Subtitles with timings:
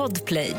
[0.00, 0.54] Podplay.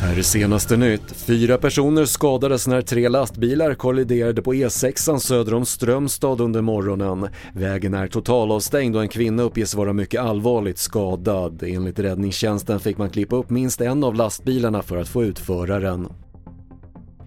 [0.00, 1.12] Här är senaste nytt.
[1.12, 7.28] Fyra personer skadades när tre lastbilar kolliderade på E6 söder om Strömstad under morgonen.
[7.52, 11.62] Vägen är totalavstängd och en kvinna uppges vara mycket allvarligt skadad.
[11.62, 16.08] Enligt räddningstjänsten fick man klippa upp minst en av lastbilarna för att få ut föraren.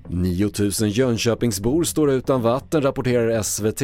[0.10, 3.82] 9000 Jönköpingsbor står utan vatten rapporterar SVT.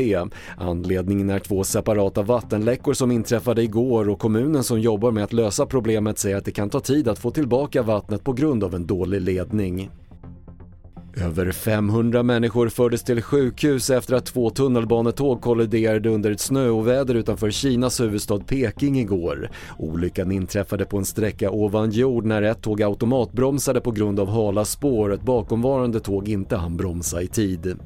[0.57, 5.65] Anledningen är två separata vattenläckor som inträffade igår och kommunen som jobbar med att lösa
[5.65, 8.87] problemet säger att det kan ta tid att få tillbaka vattnet på grund av en
[8.87, 9.89] dålig ledning.
[11.25, 17.51] Över 500 människor fördes till sjukhus efter att två tunnelbanetåg kolliderade under ett snöoväder utanför
[17.51, 19.49] Kinas huvudstad Peking igår.
[19.77, 24.65] Olyckan inträffade på en sträcka ovan jord när ett tåg automatbromsade på grund av hala
[24.65, 27.79] spår och ett bakomvarande tåg inte hann bromsa i tid.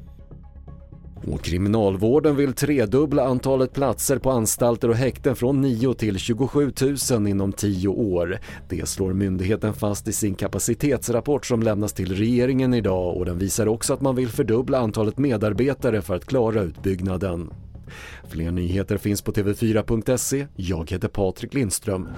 [1.26, 6.72] Och kriminalvården vill tredubbla antalet platser på anstalter och häkten från 9 till 27
[7.10, 8.38] 000 inom 10 år.
[8.68, 13.68] Det slår myndigheten fast i sin kapacitetsrapport som lämnas till regeringen idag och den visar
[13.68, 17.50] också att man vill fördubbla antalet medarbetare för att klara utbyggnaden.
[18.28, 20.46] Fler nyheter finns på tv4.se.
[20.56, 22.08] Jag heter Patrik Lindström.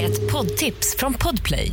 [0.00, 1.72] Ett poddtips från Podplay.